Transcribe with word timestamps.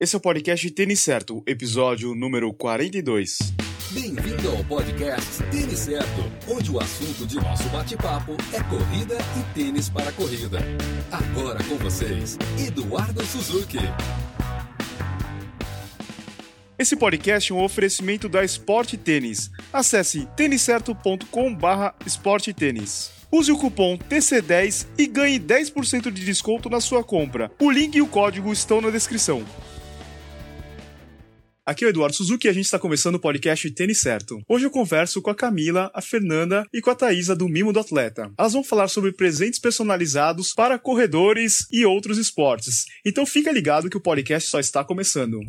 Esse 0.00 0.14
é 0.14 0.18
o 0.18 0.20
podcast 0.20 0.70
Tênis 0.70 1.00
Certo, 1.00 1.42
episódio 1.44 2.14
número 2.14 2.54
42. 2.54 3.36
Bem-vindo 3.90 4.48
ao 4.48 4.62
podcast 4.62 5.42
Tênis 5.50 5.80
Certo, 5.80 6.32
onde 6.46 6.70
o 6.70 6.78
assunto 6.78 7.26
de 7.26 7.34
nosso 7.34 7.68
bate-papo 7.70 8.36
é 8.52 8.62
corrida 8.62 9.18
e 9.36 9.54
tênis 9.54 9.88
para 9.88 10.12
corrida. 10.12 10.60
Agora 11.10 11.58
com 11.64 11.74
vocês, 11.78 12.38
Eduardo 12.64 13.26
Suzuki. 13.26 13.78
Esse 16.78 16.94
podcast 16.94 17.50
é 17.50 17.54
um 17.56 17.64
oferecimento 17.64 18.28
da 18.28 18.44
Sport 18.44 18.94
Tênis. 18.98 19.50
Acesse 19.72 20.28
têniscerto.com/barra 20.36 21.92
esportetênis. 22.06 23.10
Use 23.32 23.50
o 23.50 23.58
cupom 23.58 23.98
TC10 23.98 24.86
e 24.96 25.08
ganhe 25.08 25.40
10% 25.40 26.12
de 26.12 26.24
desconto 26.24 26.70
na 26.70 26.80
sua 26.80 27.02
compra. 27.02 27.50
O 27.58 27.68
link 27.68 27.96
e 27.96 28.00
o 28.00 28.06
código 28.06 28.52
estão 28.52 28.80
na 28.80 28.90
descrição. 28.90 29.44
Aqui 31.68 31.84
é 31.84 31.88
o 31.88 31.90
Eduardo 31.90 32.16
Suzuki 32.16 32.46
e 32.46 32.50
a 32.50 32.52
gente 32.54 32.64
está 32.64 32.78
começando 32.78 33.16
o 33.16 33.20
podcast 33.20 33.70
Tênis 33.72 34.00
Certo. 34.00 34.40
Hoje 34.48 34.64
eu 34.64 34.70
converso 34.70 35.20
com 35.20 35.28
a 35.28 35.34
Camila, 35.34 35.90
a 35.92 36.00
Fernanda 36.00 36.64
e 36.72 36.80
com 36.80 36.88
a 36.88 36.94
Thaisa 36.94 37.36
do 37.36 37.46
Mimo 37.46 37.74
do 37.74 37.78
Atleta. 37.78 38.32
Elas 38.38 38.54
vão 38.54 38.64
falar 38.64 38.88
sobre 38.88 39.12
presentes 39.12 39.60
personalizados 39.60 40.54
para 40.54 40.78
corredores 40.78 41.66
e 41.70 41.84
outros 41.84 42.16
esportes. 42.16 42.86
Então 43.04 43.26
fica 43.26 43.52
ligado 43.52 43.90
que 43.90 43.98
o 43.98 44.00
podcast 44.00 44.48
só 44.48 44.58
está 44.58 44.82
começando. 44.82 45.40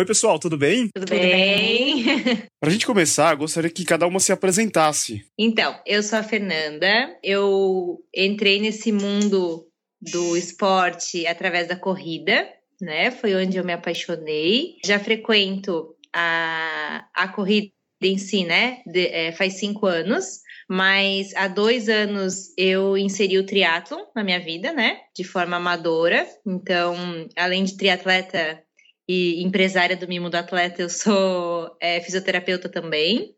Oi, 0.00 0.06
pessoal, 0.06 0.38
tudo 0.38 0.56
bem? 0.56 0.88
Tudo, 0.94 1.04
Tudo 1.04 1.10
bem? 1.10 2.04
bem? 2.04 2.42
Pra 2.58 2.70
gente 2.70 2.86
começar, 2.86 3.34
gostaria 3.34 3.68
que 3.68 3.84
cada 3.84 4.06
uma 4.06 4.18
se 4.18 4.32
apresentasse. 4.32 5.26
Então, 5.38 5.78
eu 5.84 6.02
sou 6.02 6.18
a 6.18 6.22
Fernanda, 6.22 7.18
eu 7.22 8.02
entrei 8.16 8.58
nesse 8.62 8.92
mundo 8.92 9.68
do 10.00 10.38
esporte 10.38 11.26
através 11.26 11.68
da 11.68 11.76
corrida, 11.76 12.48
né? 12.80 13.10
Foi 13.10 13.34
onde 13.34 13.58
eu 13.58 13.64
me 13.64 13.74
apaixonei. 13.74 14.76
Já 14.82 14.98
frequento 14.98 15.94
a, 16.16 17.06
a 17.14 17.28
corrida 17.28 17.70
em 18.02 18.16
si, 18.16 18.44
né? 18.44 18.78
De, 18.86 19.06
é, 19.06 19.32
faz 19.32 19.58
cinco 19.58 19.84
anos. 19.84 20.40
Mas 20.66 21.34
há 21.34 21.46
dois 21.46 21.90
anos 21.90 22.54
eu 22.56 22.96
inseri 22.96 23.36
o 23.38 23.44
triatlon 23.44 24.04
na 24.16 24.24
minha 24.24 24.40
vida, 24.40 24.72
né? 24.72 24.98
De 25.14 25.24
forma 25.24 25.56
amadora. 25.56 26.26
Então, 26.46 26.96
além 27.36 27.64
de 27.64 27.76
triatleta 27.76 28.62
e 29.10 29.42
empresária 29.42 29.96
do 29.96 30.06
Mimo 30.06 30.30
do 30.30 30.36
Atleta, 30.36 30.82
eu 30.82 30.88
sou 30.88 31.76
é, 31.80 32.00
fisioterapeuta 32.00 32.68
também. 32.68 33.34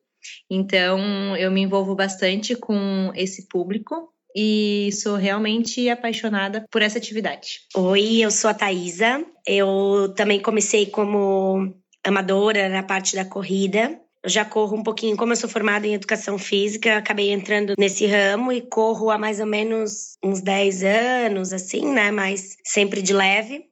Então, 0.50 1.34
eu 1.36 1.50
me 1.50 1.62
envolvo 1.62 1.94
bastante 1.94 2.54
com 2.54 3.10
esse 3.14 3.48
público 3.48 4.12
e 4.36 4.90
sou 4.92 5.16
realmente 5.16 5.88
apaixonada 5.88 6.66
por 6.70 6.82
essa 6.82 6.98
atividade. 6.98 7.60
Oi, 7.74 8.18
eu 8.20 8.30
sou 8.30 8.50
a 8.50 8.54
Thaisa. 8.54 9.24
Eu 9.46 10.12
também 10.14 10.40
comecei 10.40 10.86
como 10.86 11.74
amadora 12.04 12.68
na 12.68 12.82
parte 12.82 13.16
da 13.16 13.24
corrida. 13.24 13.98
Eu 14.22 14.30
já 14.30 14.44
corro 14.44 14.76
um 14.76 14.82
pouquinho, 14.82 15.16
como 15.16 15.32
eu 15.32 15.36
sou 15.36 15.50
formada 15.50 15.86
em 15.86 15.94
educação 15.94 16.38
física, 16.38 16.96
acabei 16.96 17.32
entrando 17.32 17.74
nesse 17.76 18.06
ramo 18.06 18.52
e 18.52 18.60
corro 18.60 19.10
há 19.10 19.18
mais 19.18 19.40
ou 19.40 19.46
menos 19.46 20.16
uns 20.22 20.40
10 20.40 20.84
anos, 20.84 21.52
assim, 21.52 21.92
né? 21.92 22.12
Mas 22.12 22.56
sempre 22.62 23.02
de 23.02 23.12
leve. 23.12 23.64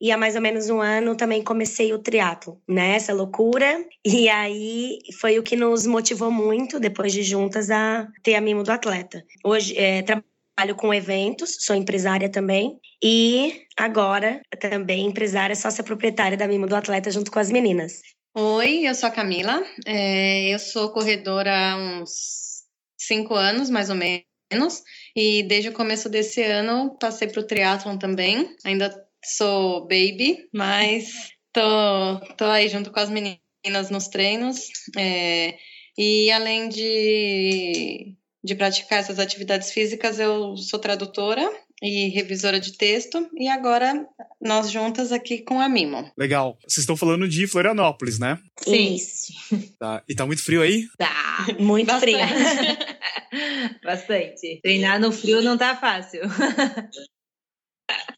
E 0.00 0.12
há 0.12 0.16
mais 0.16 0.36
ou 0.36 0.40
menos 0.40 0.70
um 0.70 0.80
ano 0.80 1.16
também 1.16 1.42
comecei 1.42 1.92
o 1.92 1.98
triatlo, 1.98 2.60
né? 2.68 2.94
Essa 2.94 3.12
loucura. 3.12 3.84
E 4.04 4.28
aí 4.28 4.98
foi 5.20 5.38
o 5.38 5.42
que 5.42 5.56
nos 5.56 5.86
motivou 5.86 6.30
muito, 6.30 6.78
depois 6.78 7.12
de 7.12 7.22
juntas, 7.22 7.70
a 7.70 8.06
ter 8.22 8.36
a 8.36 8.40
Mimo 8.40 8.62
do 8.62 8.70
Atleta. 8.70 9.24
Hoje 9.44 9.76
é, 9.76 10.02
trabalho 10.02 10.76
com 10.76 10.94
eventos, 10.94 11.56
sou 11.60 11.74
empresária 11.74 12.28
também. 12.28 12.78
E 13.02 13.62
agora 13.76 14.40
também 14.60 15.06
empresária, 15.06 15.56
sócia 15.56 15.82
proprietária 15.82 16.36
da 16.36 16.46
Mimo 16.46 16.66
do 16.66 16.76
Atleta 16.76 17.10
junto 17.10 17.30
com 17.30 17.38
as 17.38 17.50
meninas. 17.50 18.00
Oi, 18.34 18.86
eu 18.86 18.94
sou 18.94 19.08
a 19.08 19.12
Camila. 19.12 19.64
É, 19.84 20.54
eu 20.54 20.60
sou 20.60 20.92
corredora 20.92 21.50
há 21.50 21.76
uns 21.76 22.62
cinco 22.96 23.34
anos, 23.34 23.68
mais 23.68 23.90
ou 23.90 23.96
menos. 23.96 24.82
E 25.16 25.42
desde 25.42 25.70
o 25.70 25.72
começo 25.72 26.08
desse 26.08 26.42
ano 26.42 26.96
passei 27.00 27.26
para 27.26 27.40
o 27.40 27.46
triatlon 27.46 27.98
também. 27.98 28.54
Ainda 28.64 29.07
sou 29.24 29.82
baby, 29.82 30.48
mas 30.52 31.10
tô, 31.52 32.34
tô 32.36 32.44
aí 32.44 32.68
junto 32.68 32.90
com 32.90 33.00
as 33.00 33.10
meninas 33.10 33.90
nos 33.90 34.08
treinos. 34.08 34.68
É, 34.96 35.56
e 35.96 36.30
além 36.30 36.68
de, 36.68 38.14
de 38.42 38.54
praticar 38.54 39.00
essas 39.00 39.18
atividades 39.18 39.72
físicas, 39.72 40.18
eu 40.18 40.56
sou 40.56 40.78
tradutora 40.78 41.50
e 41.82 42.08
revisora 42.08 42.58
de 42.58 42.76
texto, 42.76 43.28
e 43.36 43.48
agora 43.48 44.04
nós 44.40 44.70
juntas 44.70 45.12
aqui 45.12 45.38
com 45.38 45.60
a 45.60 45.68
Mimo. 45.68 46.10
Legal. 46.16 46.58
Vocês 46.66 46.78
estão 46.78 46.96
falando 46.96 47.28
de 47.28 47.46
Florianópolis, 47.46 48.18
né? 48.18 48.38
Sim. 48.62 48.94
Isso. 48.94 49.32
Tá. 49.78 50.02
E 50.08 50.14
tá 50.14 50.26
muito 50.26 50.42
frio 50.42 50.62
aí? 50.62 50.86
Tá. 50.98 51.16
Muito 51.58 51.86
Bastante. 51.86 52.16
frio. 52.16 53.78
Bastante. 53.84 54.60
Treinar 54.60 55.00
no 55.00 55.12
frio 55.12 55.40
não 55.40 55.56
tá 55.56 55.76
fácil. 55.76 56.22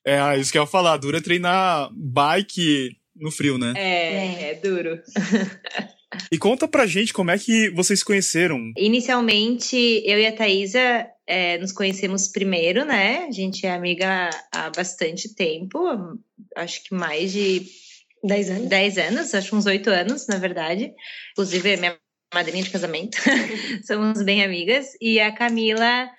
É, 0.04 0.19
ah, 0.19 0.36
isso 0.36 0.50
que 0.50 0.58
eu 0.58 0.62
ia 0.62 0.66
falar. 0.66 0.97
Dura 0.97 1.19
é 1.19 1.20
treinar 1.20 1.91
bike 1.92 2.97
no 3.14 3.31
frio, 3.31 3.58
né? 3.58 3.75
É, 3.76 4.50
é 4.50 4.54
duro. 4.54 5.00
E 6.32 6.38
conta 6.38 6.66
pra 6.66 6.86
gente 6.86 7.12
como 7.12 7.31
é 7.31 7.38
que 7.38 7.70
vocês 7.70 8.00
se 8.00 8.04
conheceram. 8.04 8.72
Inicialmente, 8.76 9.76
eu 10.04 10.19
e 10.19 10.26
a 10.26 10.32
Thaisa 10.32 11.06
é, 11.26 11.59
nos 11.59 11.70
conhecemos 11.70 12.28
primeiro, 12.28 12.84
né? 12.84 13.26
A 13.28 13.30
gente 13.30 13.64
é 13.64 13.72
amiga 13.72 14.30
há 14.53 14.70
bastante 14.70 15.34
tempo, 15.34 15.78
acho 16.56 16.82
que 16.82 16.94
mais 16.94 17.30
de 17.32 17.66
10 18.25 18.50
anos. 18.50 18.69
10 18.69 18.98
anos, 18.98 19.34
acho 19.34 19.54
uns 19.54 19.66
8 19.66 19.88
anos, 19.88 20.26
na 20.26 20.36
verdade. 20.36 20.92
Inclusive, 21.32 21.70
é 21.70 21.76
minha 21.76 21.98
madrinha 22.34 22.62
de 22.62 22.70
casamento. 22.70 23.19
Somos 23.86 24.22
bem 24.22 24.42
amigas. 24.42 24.88
E 25.00 25.20
a 25.20 25.32
Camila 25.32 26.10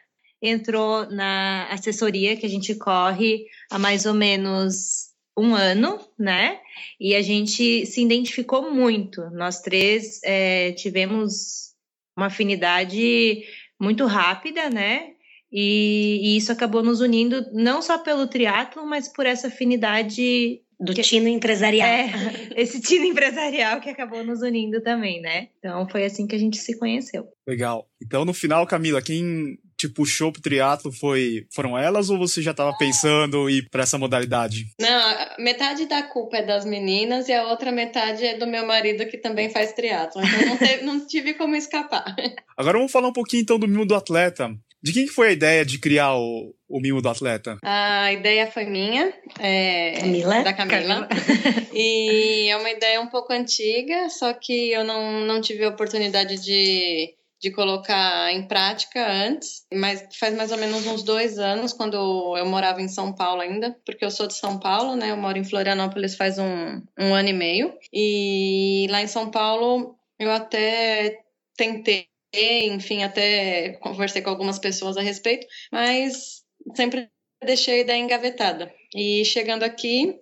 entrou 0.42 1.10
na 1.10 1.68
assessoria 1.70 2.36
que 2.36 2.46
a 2.46 2.50
gente 2.50 2.74
corre 2.76 3.46
há 3.70 3.78
mais 3.78 4.06
ou 4.06 4.14
menos 4.14 5.12
um 5.38 5.56
ano, 5.56 6.00
né? 6.18 6.60
E 7.00 7.16
a 7.16 7.22
gente 7.22 7.86
se 7.86 8.02
identificou 8.02 8.72
muito. 8.72 9.22
Nós 9.32 9.62
três 9.62 10.20
é, 10.24 10.72
tivemos 10.74 11.72
uma 12.18 12.28
afinidade 12.28 13.44
muito 13.80 14.06
rápida, 14.06 14.70
né? 14.70 15.12
E, 15.52 16.20
e, 16.22 16.38
isso 16.38 16.52
acabou 16.52 16.82
nos 16.82 17.02
unindo 17.02 17.46
não 17.52 17.82
só 17.82 17.98
pelo 17.98 18.26
triatlo, 18.26 18.86
mas 18.86 19.10
por 19.10 19.26
essa 19.26 19.48
afinidade 19.48 20.62
do 20.80 20.94
que, 20.94 21.02
tino 21.02 21.28
empresarial. 21.28 21.88
É, 21.88 22.10
esse 22.56 22.82
tino 22.82 23.06
empresarial 23.06 23.82
que 23.82 23.90
acabou 23.90 24.24
nos 24.24 24.42
unindo 24.42 24.82
também, 24.82 25.22
né? 25.22 25.50
Então 25.60 25.88
foi 25.90 26.06
assim 26.06 26.26
que 26.26 26.36
a 26.36 26.40
gente 26.40 26.58
se 26.58 26.78
conheceu. 26.78 27.28
Legal. 27.46 27.86
Então 28.02 28.24
no 28.24 28.34
final, 28.34 28.66
Camila, 28.66 29.02
quem 29.02 29.60
te 29.82 29.90
puxou 29.90 30.32
pro 30.32 30.42
triatlo 30.42 30.92
foi 30.92 31.46
foram 31.50 31.78
elas 31.78 32.10
ou 32.10 32.18
você 32.18 32.42
já 32.42 32.52
estava 32.52 32.76
pensando 32.78 33.50
em 33.50 33.58
ir 33.58 33.70
para 33.70 33.84
essa 33.84 33.98
modalidade? 33.98 34.68
Não, 34.80 35.16
metade 35.40 35.86
da 35.88 36.04
culpa 36.04 36.38
é 36.38 36.46
das 36.46 36.66
meninas 36.66 37.28
e 37.28 37.34
a 37.34 37.48
outra 37.48 37.72
metade 37.72 38.26
é 38.26 38.38
do 38.38 38.46
meu 38.46 38.66
marido 38.66 39.06
que 39.08 39.18
também 39.18 39.50
faz 39.50 39.74
triatlo. 39.74 40.22
Então 40.24 40.46
não, 40.46 40.58
teve, 40.58 40.84
não 40.84 41.08
tive 41.08 41.34
como 41.34 41.56
escapar. 41.56 42.16
Agora 42.56 42.78
vamos 42.78 42.92
falar 42.92 43.08
um 43.08 43.14
pouquinho 43.14 43.42
então 43.42 43.58
do 43.58 43.68
mimo 43.68 43.86
do 43.86 43.96
atleta. 43.96 44.52
De 44.84 44.94
quem 44.94 45.06
foi 45.06 45.28
a 45.28 45.32
ideia 45.32 45.64
de 45.64 45.78
criar 45.78 46.16
o, 46.16 46.56
o 46.68 46.80
mimo 46.80 47.02
do 47.02 47.10
atleta? 47.10 47.58
A 47.64 48.12
ideia 48.12 48.48
foi 48.48 48.66
minha, 48.66 49.14
é, 49.40 49.94
Camila? 50.00 50.44
da 50.44 50.54
Camila. 50.54 51.08
Camila. 51.08 51.08
e 51.72 52.50
é 52.50 52.58
uma 52.58 52.70
ideia 52.72 53.00
um 53.00 53.06
pouco 53.06 53.32
antiga, 53.32 54.10
só 54.10 54.34
que 54.34 54.72
eu 54.72 54.84
não, 54.84 55.22
não 55.22 55.40
tive 55.40 55.64
a 55.66 55.70
oportunidade 55.70 56.44
de 56.44 57.14
de 57.42 57.50
colocar 57.50 58.32
em 58.32 58.48
prática 58.48 59.04
antes, 59.12 59.66
mas 59.74 60.08
faz 60.18 60.36
mais 60.36 60.52
ou 60.52 60.58
menos 60.60 60.86
uns 60.86 61.02
dois 61.02 61.40
anos, 61.40 61.74
quando 61.74 62.38
eu 62.38 62.46
morava 62.46 62.82
em 62.82 62.88
São 62.88 63.12
Paulo 63.14 63.42
ainda, 63.42 63.76
porque 63.84 64.06
eu 64.06 64.12
sou 64.12 64.28
de 64.28 64.36
São 64.36 64.60
Paulo, 64.60 64.96
né? 64.96 65.10
Eu 65.10 65.18
moro 65.18 65.40
em 65.40 65.44
Florianópolis 65.44 66.16
faz 66.16 66.38
um, 66.38 66.82
um 67.00 67.14
ano 67.16 67.30
e 67.30 67.34
meio. 67.34 67.74
E 67.92 68.86
lá 68.92 69.02
em 69.02 69.08
São 69.08 69.32
Paulo 69.32 69.96
eu 70.20 70.30
até 70.32 71.20
tentei, 71.58 72.08
enfim, 72.34 73.04
até 73.04 73.70
conversei 73.82 74.22
com 74.22 74.30
algumas 74.30 74.60
pessoas 74.60 74.96
a 74.96 75.02
respeito, 75.02 75.48
mas 75.72 76.44
sempre 76.76 77.10
deixei 77.44 77.80
a 77.80 77.82
ideia 77.82 78.00
engavetada. 78.00 78.72
E 78.96 79.26
chegando 79.26 79.64
aqui, 79.64 80.16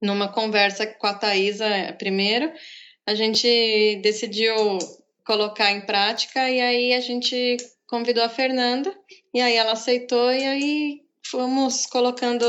numa 0.00 0.32
conversa 0.32 0.86
com 0.86 1.06
a 1.06 1.14
Thaisa 1.14 1.94
primeiro, 1.98 2.50
a 3.06 3.14
gente 3.14 4.00
decidiu 4.02 4.54
colocar 5.24 5.70
em 5.70 5.84
prática 5.86 6.50
e 6.50 6.60
aí 6.60 6.92
a 6.92 7.00
gente 7.00 7.56
convidou 7.86 8.24
a 8.24 8.28
Fernanda 8.28 8.92
e 9.34 9.40
aí 9.40 9.54
ela 9.54 9.72
aceitou 9.72 10.32
e 10.32 10.44
aí 10.44 11.00
fomos 11.24 11.86
colocando 11.86 12.46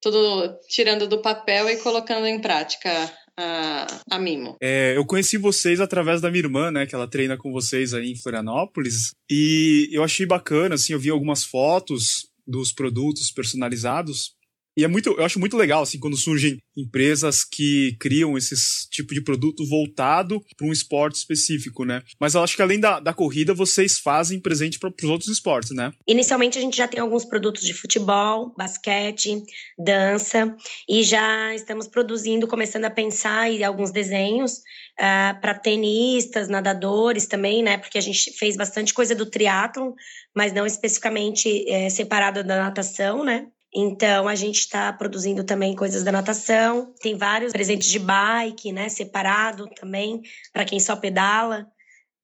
tudo 0.00 0.58
tirando 0.68 1.08
do 1.08 1.22
papel 1.22 1.68
e 1.68 1.76
colocando 1.78 2.26
em 2.26 2.40
prática 2.40 2.90
a, 3.36 3.86
a 4.10 4.18
Mimo. 4.18 4.56
É, 4.60 4.96
eu 4.96 5.04
conheci 5.04 5.36
vocês 5.36 5.80
através 5.80 6.20
da 6.20 6.30
minha 6.30 6.44
irmã, 6.44 6.70
né? 6.70 6.86
Que 6.86 6.94
ela 6.94 7.08
treina 7.08 7.36
com 7.36 7.52
vocês 7.52 7.94
aí 7.94 8.12
em 8.12 8.16
Florianópolis. 8.16 9.12
E 9.30 9.88
eu 9.92 10.04
achei 10.04 10.26
bacana, 10.26 10.74
assim, 10.74 10.92
eu 10.92 11.00
vi 11.00 11.10
algumas 11.10 11.44
fotos 11.44 12.28
dos 12.46 12.72
produtos 12.72 13.30
personalizados. 13.30 14.34
E 14.76 14.84
é 14.84 14.88
muito, 14.88 15.10
eu 15.10 15.24
acho 15.24 15.38
muito 15.38 15.56
legal, 15.56 15.82
assim, 15.82 16.00
quando 16.00 16.16
surgem 16.16 16.58
empresas 16.76 17.44
que 17.44 17.96
criam 18.00 18.36
esse 18.36 18.54
tipo 18.90 19.14
de 19.14 19.22
produto 19.22 19.64
voltado 19.68 20.42
para 20.56 20.66
um 20.66 20.72
esporte 20.72 21.16
específico, 21.16 21.84
né? 21.84 22.02
Mas 22.20 22.34
eu 22.34 22.42
acho 22.42 22.56
que 22.56 22.62
além 22.62 22.80
da, 22.80 22.98
da 22.98 23.14
corrida, 23.14 23.54
vocês 23.54 23.98
fazem 24.00 24.40
presente 24.40 24.78
para 24.78 24.90
os 24.90 25.08
outros 25.08 25.30
esportes, 25.30 25.70
né? 25.70 25.92
Inicialmente 26.08 26.58
a 26.58 26.60
gente 26.60 26.76
já 26.76 26.88
tem 26.88 26.98
alguns 26.98 27.24
produtos 27.24 27.62
de 27.62 27.72
futebol, 27.72 28.52
basquete, 28.56 29.40
dança, 29.78 30.56
e 30.88 31.04
já 31.04 31.54
estamos 31.54 31.86
produzindo, 31.86 32.48
começando 32.48 32.84
a 32.86 32.90
pensar 32.90 33.48
em 33.50 33.62
alguns 33.62 33.92
desenhos 33.92 34.54
uh, 34.54 34.60
ah, 34.98 35.38
para 35.40 35.54
tenistas, 35.54 36.48
nadadores 36.48 37.26
também, 37.26 37.62
né? 37.62 37.78
Porque 37.78 37.98
a 37.98 38.00
gente 38.00 38.32
fez 38.32 38.56
bastante 38.56 38.92
coisa 38.92 39.14
do 39.14 39.26
triatlon, 39.26 39.92
mas 40.34 40.52
não 40.52 40.66
especificamente 40.66 41.64
é, 41.68 41.88
separado 41.88 42.42
da 42.42 42.56
natação, 42.56 43.24
né? 43.24 43.46
Então, 43.74 44.28
a 44.28 44.36
gente 44.36 44.60
está 44.60 44.92
produzindo 44.92 45.42
também 45.42 45.74
coisas 45.74 46.04
da 46.04 46.12
natação. 46.12 46.94
Tem 47.00 47.16
vários 47.16 47.52
presentes 47.52 47.88
de 47.88 47.98
bike, 47.98 48.70
né? 48.70 48.88
Separado 48.88 49.68
também, 49.74 50.22
para 50.52 50.64
quem 50.64 50.78
só 50.78 50.94
pedala. 50.94 51.66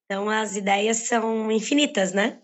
Então, 0.05 0.31
as 0.31 0.55
ideias 0.55 0.99
são 0.99 1.51
infinitas, 1.51 2.13
né? 2.13 2.39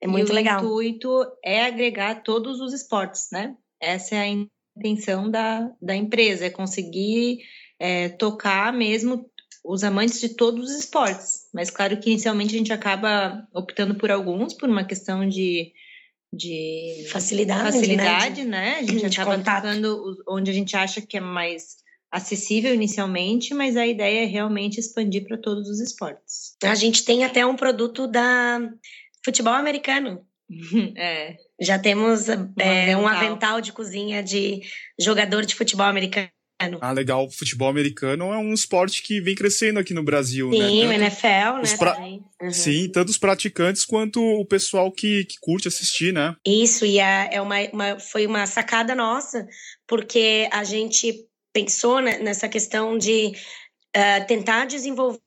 É 0.00 0.08
muito 0.08 0.32
e 0.32 0.34
legal. 0.34 0.60
O 0.60 0.82
intuito 0.82 1.24
é 1.44 1.64
agregar 1.64 2.22
todos 2.22 2.60
os 2.60 2.72
esportes, 2.72 3.28
né? 3.30 3.56
Essa 3.80 4.16
é 4.16 4.18
a 4.18 4.46
intenção 4.76 5.30
da, 5.30 5.70
da 5.80 5.94
empresa, 5.94 6.46
é 6.46 6.50
conseguir 6.50 7.40
é, 7.78 8.08
tocar 8.08 8.72
mesmo 8.72 9.28
os 9.64 9.84
amantes 9.84 10.20
de 10.20 10.30
todos 10.30 10.70
os 10.70 10.78
esportes. 10.78 11.48
Mas 11.52 11.70
claro 11.70 11.96
que 11.98 12.10
inicialmente 12.10 12.54
a 12.54 12.58
gente 12.58 12.72
acaba 12.72 13.46
optando 13.52 13.94
por 13.94 14.10
alguns, 14.10 14.54
por 14.54 14.68
uma 14.68 14.84
questão 14.84 15.28
de 15.28 15.72
de 16.32 17.06
facilidade, 17.10 17.72
facilidade 17.72 18.44
né? 18.44 18.74
né? 18.74 18.78
A 18.80 18.82
gente 18.82 19.08
de 19.08 19.20
acaba 19.20 19.38
tocando 19.38 20.16
onde 20.28 20.50
a 20.50 20.54
gente 20.54 20.76
acha 20.76 21.00
que 21.00 21.16
é 21.16 21.20
mais 21.20 21.76
acessível 22.10 22.74
inicialmente, 22.74 23.52
mas 23.54 23.76
a 23.76 23.86
ideia 23.86 24.24
é 24.24 24.26
realmente 24.26 24.78
expandir 24.78 25.26
para 25.26 25.38
todos 25.38 25.68
os 25.68 25.80
esportes. 25.80 26.56
A 26.62 26.74
gente 26.74 27.04
tem 27.04 27.24
até 27.24 27.44
um 27.44 27.56
produto 27.56 28.06
da 28.06 28.60
futebol 29.24 29.54
americano. 29.54 30.24
é. 30.96 31.36
Já 31.60 31.78
temos 31.78 32.28
um, 32.28 32.52
é, 32.58 32.92
avental. 32.92 33.02
um 33.02 33.08
avental 33.08 33.60
de 33.60 33.72
cozinha 33.72 34.22
de 34.22 34.62
jogador 34.98 35.44
de 35.44 35.54
futebol 35.54 35.86
americano. 35.86 36.28
Ah, 36.80 36.92
legal. 36.92 37.24
O 37.26 37.30
futebol 37.30 37.68
americano 37.68 38.32
é 38.32 38.36
um 38.38 38.52
esporte 38.52 39.02
que 39.02 39.20
vem 39.20 39.34
crescendo 39.34 39.78
aqui 39.78 39.94
no 39.94 40.02
Brasil, 40.02 40.50
Sim, 40.52 40.58
né? 40.58 40.66
o 40.68 40.88
Tanto- 40.88 40.92
NFL, 41.02 41.60
os 41.62 41.70
né? 41.72 41.76
pra-. 41.78 41.98
Uhum. 42.42 42.50
Sim, 42.52 42.88
tanto 42.90 43.08
os 43.10 43.18
praticantes 43.18 43.84
quanto 43.84 44.20
o 44.20 44.44
pessoal 44.44 44.90
que, 44.90 45.24
que 45.24 45.36
curte 45.40 45.68
assistir, 45.68 46.12
né? 46.12 46.34
Isso, 46.46 46.84
e 46.84 46.98
é, 46.98 47.28
é 47.32 47.40
uma, 47.40 47.56
uma- 47.72 48.00
foi 48.00 48.26
uma 48.26 48.46
sacada 48.46 48.94
nossa, 48.94 49.46
porque 49.86 50.48
a 50.52 50.64
gente 50.64 51.26
pensou 51.52 52.00
nessa 52.00 52.48
questão 52.48 52.98
de 52.98 53.32
ah, 53.94 54.20
tentar 54.22 54.64
desenvolver 54.66 55.20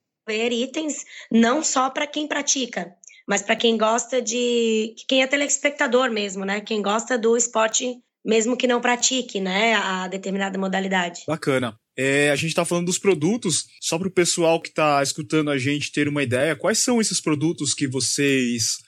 itens 0.52 1.04
não 1.30 1.62
só 1.64 1.90
para 1.90 2.06
quem 2.06 2.26
pratica, 2.28 2.94
mas 3.26 3.42
para 3.42 3.56
quem 3.56 3.76
gosta 3.76 4.20
de. 4.20 4.94
quem 5.08 5.22
é 5.22 5.26
telespectador 5.26 6.10
mesmo, 6.10 6.44
né? 6.44 6.60
Quem 6.60 6.80
gosta 6.82 7.16
do 7.18 7.36
esporte, 7.36 7.98
mesmo 8.24 8.56
que 8.56 8.66
não 8.66 8.80
pratique, 8.80 9.40
né? 9.40 9.74
A 9.74 10.08
determinada 10.08 10.58
modalidade. 10.58 11.22
Bacana. 11.26 11.78
É, 11.96 12.30
a 12.30 12.36
gente 12.36 12.50
está 12.50 12.64
falando 12.64 12.86
dos 12.86 12.98
produtos, 12.98 13.66
só 13.80 13.98
para 13.98 14.08
o 14.08 14.12
pessoal 14.12 14.60
que 14.60 14.68
está 14.68 15.02
escutando 15.02 15.50
a 15.50 15.58
gente 15.58 15.92
ter 15.92 16.08
uma 16.08 16.22
ideia, 16.22 16.56
quais 16.56 16.78
são 16.78 17.00
esses 17.00 17.20
produtos 17.20 17.74
que 17.74 17.86
vocês 17.86 18.78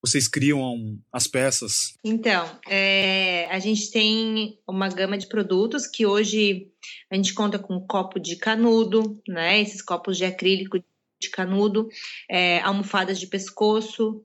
vocês 0.00 0.28
criam 0.28 0.98
as 1.12 1.26
peças? 1.26 1.94
Então, 2.04 2.48
é, 2.68 3.46
a 3.50 3.58
gente 3.58 3.90
tem 3.90 4.56
uma 4.66 4.88
gama 4.88 5.18
de 5.18 5.26
produtos 5.26 5.86
que 5.86 6.06
hoje 6.06 6.70
a 7.10 7.16
gente 7.16 7.34
conta 7.34 7.58
com 7.58 7.80
copo 7.80 8.20
de 8.20 8.36
canudo, 8.36 9.20
né? 9.26 9.60
Esses 9.60 9.82
copos 9.82 10.16
de 10.16 10.24
acrílico 10.24 10.78
de 11.20 11.30
canudo, 11.30 11.88
é, 12.30 12.60
almofadas 12.60 13.18
de 13.18 13.26
pescoço 13.26 14.22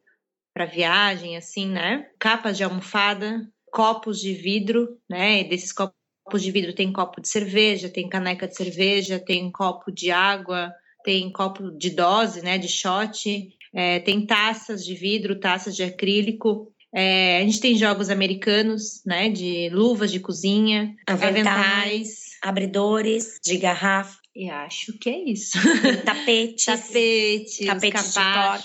para 0.53 0.65
viagem, 0.65 1.35
assim, 1.35 1.67
né? 1.67 2.07
Capas 2.19 2.57
de 2.57 2.63
almofada, 2.63 3.49
copos 3.71 4.19
de 4.19 4.33
vidro, 4.33 4.97
né? 5.09 5.43
Desses 5.45 5.71
copos 5.71 5.95
de 6.43 6.51
vidro 6.51 6.73
tem 6.73 6.91
copo 6.91 7.21
de 7.21 7.27
cerveja, 7.27 7.89
tem 7.89 8.07
caneca 8.07 8.47
de 8.47 8.55
cerveja, 8.55 9.17
tem 9.19 9.49
copo 9.51 9.91
de 9.91 10.11
água, 10.11 10.71
tem 11.03 11.31
copo 11.31 11.71
de 11.71 11.89
dose, 11.89 12.41
né? 12.41 12.57
De 12.57 12.67
shot, 12.67 13.49
é, 13.73 13.99
tem 13.99 14.25
taças 14.25 14.85
de 14.85 14.93
vidro, 14.93 15.39
taças 15.39 15.75
de 15.75 15.83
acrílico. 15.83 16.71
É, 16.93 17.37
a 17.37 17.41
gente 17.41 17.61
tem 17.61 17.75
jogos 17.77 18.09
americanos, 18.09 19.01
né? 19.05 19.29
De 19.29 19.69
luvas 19.69 20.11
de 20.11 20.19
cozinha, 20.19 20.93
Aventais, 21.07 21.45
aventais. 21.47 22.37
abridores 22.41 23.39
de 23.41 23.57
garrafa, 23.57 24.20
E 24.33 24.49
acho 24.49 24.97
que 24.97 25.09
é 25.09 25.17
isso. 25.29 25.57
tapetes. 26.05 26.63
Tapetes, 26.65 27.57
Tapetes 27.65 28.01
os 28.01 28.07
de 28.07 28.13
capachos, 28.13 28.13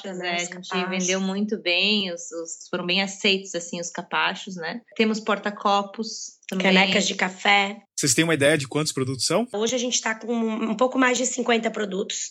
porta, 0.02 0.12
né, 0.14 0.18
né? 0.22 0.34
A 0.34 0.38
gente 0.38 0.68
capachos. 0.68 0.88
vendeu 0.90 1.20
muito 1.20 1.60
bem, 1.60 2.12
os, 2.12 2.30
os- 2.30 2.68
foram 2.70 2.86
bem 2.86 3.02
aceitos, 3.02 3.54
assim, 3.54 3.80
os 3.80 3.90
capachos, 3.90 4.54
né? 4.56 4.80
Temos 4.96 5.18
porta-copos 5.18 6.36
também. 6.48 6.66
Canecas 6.66 7.06
de 7.08 7.14
café. 7.16 7.78
Vocês 7.98 8.14
têm 8.14 8.22
uma 8.24 8.34
ideia 8.34 8.56
de 8.56 8.68
quantos 8.68 8.92
produtos 8.92 9.26
são? 9.26 9.46
Hoje 9.52 9.74
a 9.74 9.78
gente 9.78 9.94
está 9.94 10.14
com 10.14 10.32
um 10.32 10.74
pouco 10.76 10.98
mais 10.98 11.18
de 11.18 11.26
50 11.26 11.68
produtos, 11.70 12.30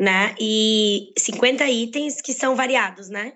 né? 0.00 0.34
E 0.40 1.12
50 1.18 1.64
itens 1.70 2.20
que 2.20 2.32
são 2.32 2.56
variados, 2.56 3.08
né? 3.08 3.34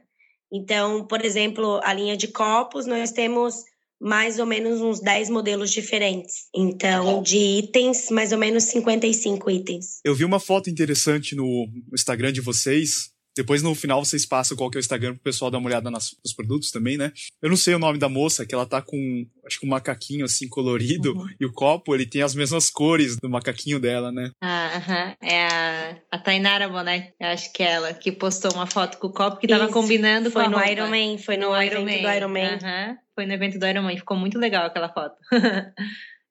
Então, 0.52 1.06
por 1.06 1.24
exemplo, 1.24 1.80
a 1.84 1.92
linha 1.92 2.16
de 2.16 2.28
copos, 2.28 2.86
nós 2.86 3.12
temos 3.12 3.62
mais 4.00 4.38
ou 4.38 4.46
menos 4.46 4.80
uns 4.80 5.00
10 5.00 5.30
modelos 5.30 5.70
diferentes. 5.72 6.46
Então, 6.54 7.22
de 7.22 7.36
itens, 7.38 8.10
mais 8.10 8.32
ou 8.32 8.38
menos 8.38 8.64
55 8.64 9.50
itens. 9.50 10.00
Eu 10.04 10.14
vi 10.14 10.24
uma 10.24 10.40
foto 10.40 10.68
interessante 10.70 11.34
no 11.34 11.66
Instagram 11.92 12.32
de 12.32 12.40
vocês. 12.40 13.10
Depois 13.38 13.62
no 13.62 13.74
final 13.74 14.02
vocês 14.02 14.24
passam 14.24 14.56
qual 14.56 14.70
que 14.70 14.78
é 14.78 14.80
o 14.80 14.80
Instagram 14.80 15.12
pro 15.12 15.22
pessoal 15.24 15.50
dar 15.50 15.58
uma 15.58 15.66
olhada 15.68 15.90
nas- 15.90 16.16
nos 16.24 16.32
produtos 16.34 16.70
também, 16.70 16.96
né? 16.96 17.12
Eu 17.42 17.50
não 17.50 17.56
sei 17.56 17.74
o 17.74 17.78
nome 17.78 17.98
da 17.98 18.08
moça, 18.08 18.46
que 18.46 18.54
ela 18.54 18.64
tá 18.64 18.80
com, 18.80 19.26
acho 19.46 19.60
que 19.60 19.66
um 19.66 19.68
macaquinho 19.68 20.24
assim 20.24 20.48
colorido, 20.48 21.12
Uhum. 21.14 21.26
e 21.38 21.44
o 21.44 21.52
copo, 21.52 21.94
ele 21.94 22.06
tem 22.06 22.22
as 22.22 22.34
mesmas 22.34 22.70
cores 22.70 23.18
do 23.22 23.28
macaquinho 23.28 23.78
dela, 23.78 24.10
né? 24.10 24.30
Ah, 24.42 24.76
aham. 24.78 25.14
É 25.22 25.46
a, 25.48 25.98
a 26.12 26.18
Tainara 26.18 26.66
Boné, 26.66 27.12
eu 27.20 27.26
acho 27.28 27.52
que 27.52 27.62
é 27.62 27.72
ela, 27.72 27.92
que 27.92 28.10
postou 28.10 28.50
uma 28.54 28.66
foto 28.66 28.96
com 28.96 29.08
o 29.08 29.12
copo 29.12 29.36
que 29.36 29.46
tava 29.46 29.64
Isso, 29.64 29.72
combinando 29.74 30.30
Foi 30.30 30.40
com 30.42 30.48
a 30.48 30.50
no 30.52 30.56
roupa. 30.56 30.72
Iron 30.72 30.88
Man, 30.88 31.18
foi 31.18 31.36
no, 31.36 31.54
evento 31.54 31.84
do 31.84 32.10
Iron 32.10 32.28
Man. 32.30 32.58
Aham. 32.62 32.96
Foi 33.16 33.26
no 33.26 33.32
evento 33.32 33.58
do 33.58 33.66
Iron 33.66 33.82
Man, 33.82 33.96
ficou 33.96 34.16
muito 34.16 34.38
legal 34.38 34.66
aquela 34.66 34.88
foto. 34.92 35.16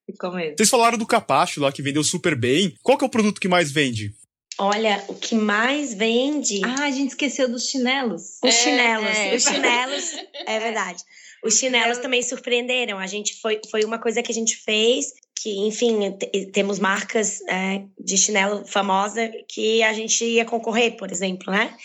ficou 0.10 0.32
mesmo. 0.34 0.56
Vocês 0.58 0.70
falaram 0.70 0.98
do 0.98 1.06
capacho 1.06 1.60
lá, 1.60 1.72
que 1.72 1.82
vendeu 1.82 2.04
super 2.04 2.36
bem. 2.36 2.76
Qual 2.82 2.98
que 2.98 3.04
é 3.04 3.08
o 3.08 3.12
produto 3.12 3.42
que 3.42 3.48
mais 3.48 3.72
vende? 3.72 4.14
Olha, 4.58 5.04
o 5.10 5.16
que 5.16 5.36
mais 5.36 5.94
vende... 5.94 6.62
Ah, 6.64 6.84
a 6.86 6.92
gente 6.92 7.10
esqueceu 7.10 7.50
dos 7.50 7.68
chinelos. 7.68 8.38
Os 8.42 8.50
É, 8.50 8.52
chinelos, 8.52 9.18
é. 9.18 9.36
os 9.36 9.44
chinelos, 9.44 10.12
é 10.48 10.60
verdade. 10.60 11.04
Os 11.44 11.58
chinelos 11.60 11.98
também 11.98 12.24
surpreenderam. 12.24 12.98
A 12.98 13.06
gente 13.08 13.36
foi, 13.42 13.60
foi 13.70 13.84
uma 13.84 14.00
coisa 14.00 14.24
que 14.24 14.32
a 14.32 14.36
gente 14.36 14.56
fez, 14.56 15.08
que, 15.42 15.50
enfim, 15.68 16.12
te- 16.12 16.46
temos 16.54 16.80
marcas 16.80 17.42
é, 17.50 17.84
de 18.00 18.18
chinelo 18.18 18.66
famosa 18.66 19.30
que 19.50 19.84
a 19.84 19.92
gente 19.92 20.24
ia 20.24 20.46
concorrer, 20.46 20.96
por 20.96 21.12
exemplo, 21.12 21.52
né? 21.52 21.76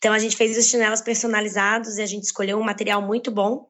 Então 0.00 0.14
a 0.14 0.18
gente 0.18 0.34
fez 0.34 0.56
os 0.56 0.66
chinelos 0.66 1.02
personalizados 1.02 1.98
e 1.98 2.02
a 2.02 2.06
gente 2.06 2.24
escolheu 2.24 2.58
um 2.58 2.62
material 2.64 3.02
muito 3.02 3.30
bom. 3.30 3.66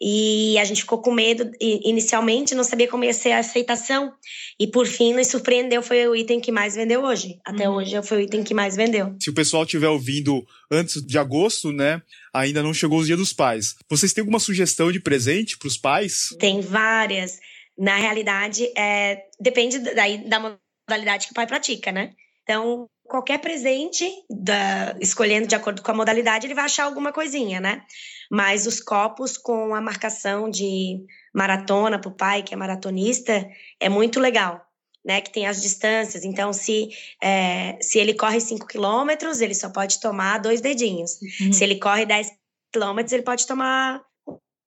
E 0.00 0.56
a 0.58 0.64
gente 0.64 0.80
ficou 0.80 1.02
com 1.02 1.12
medo, 1.12 1.50
inicialmente 1.60 2.54
não 2.54 2.64
sabia 2.64 2.88
como 2.88 3.04
ia 3.04 3.12
ser 3.12 3.32
a 3.32 3.40
aceitação. 3.40 4.10
E 4.58 4.66
por 4.66 4.86
fim 4.86 5.12
nos 5.12 5.26
surpreendeu, 5.28 5.82
foi 5.82 6.08
o 6.08 6.16
item 6.16 6.40
que 6.40 6.50
mais 6.50 6.74
vendeu 6.74 7.02
hoje. 7.02 7.38
Até 7.44 7.68
Uhum. 7.68 7.76
hoje 7.76 8.02
foi 8.02 8.16
o 8.16 8.20
item 8.22 8.42
que 8.42 8.54
mais 8.54 8.74
vendeu. 8.74 9.14
Se 9.22 9.28
o 9.28 9.34
pessoal 9.34 9.64
estiver 9.64 9.88
ouvindo 9.88 10.42
antes 10.70 11.02
de 11.04 11.18
agosto, 11.18 11.70
né? 11.70 12.00
Ainda 12.32 12.62
não 12.62 12.72
chegou 12.72 12.98
os 12.98 13.06
dias 13.06 13.18
dos 13.18 13.34
pais. 13.34 13.74
Vocês 13.88 14.14
têm 14.14 14.22
alguma 14.22 14.40
sugestão 14.40 14.90
de 14.90 15.00
presente 15.00 15.58
pros 15.58 15.76
pais? 15.76 16.28
Tem 16.40 16.62
várias. 16.62 17.38
Na 17.76 17.96
realidade, 17.96 18.66
é, 18.74 19.18
depende 19.38 19.78
daí 19.80 20.26
da 20.28 20.58
modalidade 20.88 21.26
que 21.26 21.32
o 21.32 21.34
pai 21.34 21.46
pratica, 21.46 21.92
né? 21.92 22.12
Então, 22.44 22.88
qualquer 23.08 23.38
presente, 23.40 24.08
da- 24.30 24.96
escolhendo 25.00 25.48
de 25.48 25.54
acordo 25.54 25.82
com 25.82 25.90
a 25.90 25.94
modalidade, 25.94 26.46
ele 26.46 26.54
vai 26.54 26.64
achar 26.64 26.84
alguma 26.84 27.12
coisinha, 27.12 27.60
né? 27.60 27.82
Mas 28.30 28.66
os 28.66 28.80
copos 28.80 29.36
com 29.36 29.74
a 29.74 29.80
marcação 29.80 30.48
de 30.48 31.04
maratona 31.34 31.98
para 31.98 32.08
o 32.08 32.16
pai, 32.16 32.42
que 32.42 32.54
é 32.54 32.56
maratonista, 32.56 33.46
é 33.80 33.88
muito 33.88 34.20
legal. 34.20 34.62
Né, 35.06 35.20
que 35.20 35.30
tem 35.30 35.46
as 35.46 35.60
distâncias. 35.60 36.24
Então, 36.24 36.50
se, 36.50 36.88
é, 37.22 37.76
se 37.78 37.98
ele 37.98 38.14
corre 38.14 38.40
5 38.40 38.66
quilômetros, 38.66 39.42
ele 39.42 39.54
só 39.54 39.68
pode 39.68 40.00
tomar 40.00 40.38
dois 40.38 40.62
dedinhos. 40.62 41.18
Uhum. 41.20 41.52
Se 41.52 41.62
ele 41.62 41.78
corre 41.78 42.06
10 42.06 42.32
quilômetros, 42.72 43.12
ele 43.12 43.22
pode 43.22 43.46
tomar 43.46 44.00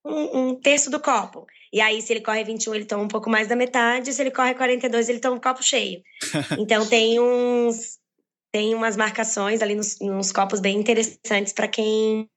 um, 0.07 0.49
um, 0.49 0.55
terço 0.55 0.89
do 0.89 0.99
copo. 0.99 1.45
E 1.71 1.81
aí, 1.81 2.01
se 2.01 2.13
ele 2.13 2.21
corre 2.21 2.43
21, 2.43 2.75
ele 2.75 2.85
toma 2.85 3.03
um 3.03 3.07
pouco 3.07 3.29
mais 3.29 3.47
da 3.47 3.55
metade. 3.55 4.13
Se 4.13 4.21
ele 4.21 4.31
corre 4.31 4.53
42, 4.53 5.09
ele 5.09 5.19
toma 5.19 5.35
um 5.35 5.39
copo 5.39 5.63
cheio. 5.63 6.01
Então, 6.59 6.85
tem 6.85 7.19
uns. 7.19 7.97
Tem 8.49 8.73
umas 8.73 8.95
marcações 8.95 9.61
ali 9.61 9.75
nos, 9.75 9.99
nos 9.99 10.31
copos 10.31 10.61
bem 10.61 10.79
interessantes 10.79 11.51
para 11.51 11.67
quem. 11.67 12.29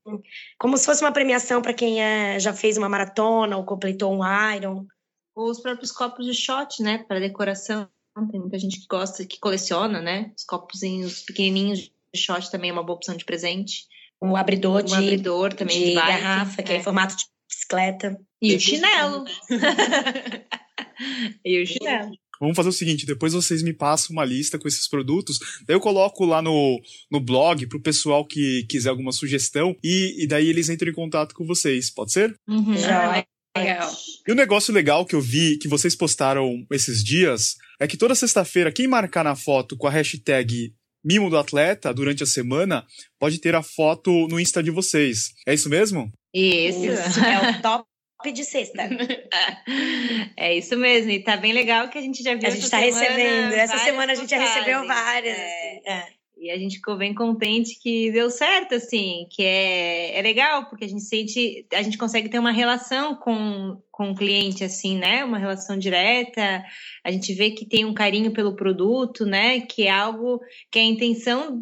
Como 0.58 0.76
se 0.76 0.84
fosse 0.84 1.02
uma 1.02 1.12
premiação 1.12 1.62
para 1.62 1.72
quem 1.72 2.02
é, 2.02 2.38
já 2.38 2.52
fez 2.52 2.76
uma 2.76 2.88
maratona 2.88 3.56
ou 3.56 3.64
completou 3.64 4.12
um 4.12 4.20
Iron. 4.54 4.86
Os 5.34 5.60
próprios 5.60 5.92
copos 5.92 6.26
de 6.26 6.34
shot, 6.34 6.82
né? 6.82 7.04
Para 7.06 7.20
decoração. 7.20 7.88
Tem 8.30 8.40
muita 8.40 8.58
gente 8.58 8.80
que 8.80 8.86
gosta, 8.88 9.24
que 9.24 9.38
coleciona, 9.38 10.00
né? 10.02 10.32
Os 10.36 10.44
copozinhos 10.44 11.22
pequenininhos 11.22 11.78
de 12.12 12.20
shot 12.20 12.50
também 12.50 12.70
é 12.70 12.72
uma 12.72 12.82
boa 12.82 12.96
opção 12.96 13.16
de 13.16 13.24
presente. 13.24 13.86
Um 14.20 14.36
abridor, 14.36 14.82
um 14.82 14.84
de, 14.84 14.94
abridor 14.94 15.54
também 15.54 15.78
de, 15.78 15.84
de 15.86 15.94
garrafa, 15.94 16.62
que 16.62 16.72
é 16.72 16.76
em 16.76 16.82
formato 16.82 17.16
de 17.16 17.24
bicicleta. 17.50 18.16
E, 18.40 18.54
o 18.54 18.60
chinelo. 18.60 19.24
e 21.44 21.62
o 21.62 21.66
chinelo. 21.66 22.12
Vamos 22.40 22.56
fazer 22.56 22.70
o 22.70 22.72
seguinte, 22.72 23.04
depois 23.04 23.34
vocês 23.34 23.62
me 23.62 23.74
passam 23.74 24.14
uma 24.14 24.24
lista 24.24 24.58
com 24.58 24.66
esses 24.66 24.88
produtos, 24.88 25.38
daí 25.66 25.76
eu 25.76 25.80
coloco 25.80 26.24
lá 26.24 26.40
no, 26.40 26.80
no 27.12 27.20
blog 27.20 27.66
pro 27.66 27.82
pessoal 27.82 28.26
que 28.26 28.64
quiser 28.66 28.88
alguma 28.88 29.12
sugestão 29.12 29.76
e, 29.84 30.24
e 30.24 30.26
daí 30.26 30.48
eles 30.48 30.70
entram 30.70 30.90
em 30.90 30.94
contato 30.94 31.34
com 31.34 31.44
vocês, 31.44 31.90
pode 31.90 32.12
ser? 32.12 32.34
Uhum. 32.48 32.74
Já. 32.78 33.22
Legal. 33.54 33.92
E 34.26 34.30
o 34.30 34.34
um 34.34 34.36
negócio 34.36 34.72
legal 34.72 35.04
que 35.04 35.14
eu 35.14 35.20
vi 35.20 35.58
que 35.58 35.68
vocês 35.68 35.94
postaram 35.94 36.64
esses 36.70 37.04
dias 37.04 37.56
é 37.78 37.86
que 37.86 37.96
toda 37.96 38.14
sexta-feira, 38.14 38.72
quem 38.72 38.86
marcar 38.86 39.24
na 39.24 39.36
foto 39.36 39.76
com 39.76 39.86
a 39.86 39.90
hashtag 39.90 40.72
Mimo 41.04 41.30
do 41.30 41.36
Atleta 41.38 41.92
durante 41.92 42.22
a 42.22 42.26
semana 42.26 42.86
pode 43.18 43.38
ter 43.38 43.54
a 43.54 43.62
foto 43.62 44.28
no 44.28 44.38
Insta 44.38 44.62
de 44.62 44.70
vocês. 44.70 45.32
É 45.46 45.54
isso 45.54 45.68
mesmo? 45.68 46.12
Isso. 46.32 46.84
isso. 46.84 47.20
É 47.24 47.50
o 47.50 47.62
top 47.62 47.86
de 48.32 48.44
sexta. 48.44 48.82
é 50.36 50.56
isso 50.56 50.76
mesmo. 50.76 51.10
E 51.10 51.22
tá 51.22 51.36
bem 51.36 51.52
legal 51.52 51.88
que 51.88 51.98
a 51.98 52.02
gente 52.02 52.22
já 52.22 52.34
viu. 52.34 52.46
A 52.46 52.50
gente 52.50 52.68
tá 52.70 52.78
recebendo. 52.78 53.54
Essa 53.54 53.78
semana 53.78 54.12
a 54.12 54.14
gente 54.14 54.30
já 54.30 54.38
recebeu 54.38 54.86
várias. 54.86 55.38
É. 55.38 55.42
Assim. 55.42 55.88
É. 55.88 56.20
E 56.40 56.50
a 56.50 56.56
gente 56.56 56.76
ficou 56.76 56.96
bem 56.96 57.12
contente 57.12 57.78
que 57.78 58.10
deu 58.12 58.30
certo, 58.30 58.74
assim, 58.74 59.26
que 59.30 59.42
é, 59.42 60.18
é 60.18 60.22
legal, 60.22 60.70
porque 60.70 60.86
a 60.86 60.88
gente 60.88 61.02
sente, 61.02 61.66
a 61.70 61.82
gente 61.82 61.98
consegue 61.98 62.30
ter 62.30 62.38
uma 62.38 62.50
relação 62.50 63.14
com, 63.14 63.78
com 63.92 64.10
o 64.10 64.14
cliente, 64.14 64.64
assim, 64.64 64.96
né? 64.96 65.22
Uma 65.22 65.36
relação 65.36 65.78
direta, 65.78 66.64
a 67.04 67.10
gente 67.10 67.34
vê 67.34 67.50
que 67.50 67.66
tem 67.66 67.84
um 67.84 67.92
carinho 67.92 68.32
pelo 68.32 68.56
produto, 68.56 69.26
né? 69.26 69.60
Que 69.60 69.82
é 69.82 69.90
algo 69.90 70.40
que 70.72 70.78
a 70.78 70.82
intenção 70.82 71.60